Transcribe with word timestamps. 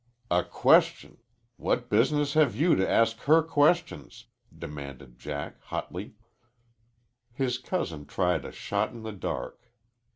"A 0.31 0.43
question. 0.43 1.17
What 1.57 1.87
business 1.87 2.33
have 2.33 2.55
you 2.55 2.73
to 2.75 2.89
ask 2.89 3.19
her 3.25 3.43
questions?" 3.43 4.25
demanded 4.51 5.19
Jack 5.19 5.61
hotly. 5.65 6.15
His 7.31 7.59
cousin 7.59 8.07
tried 8.07 8.43
a 8.43 8.51
shot 8.51 8.89
in 8.93 9.03
the 9.03 9.11
dark. 9.11 9.69